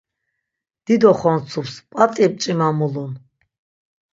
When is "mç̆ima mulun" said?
2.31-3.11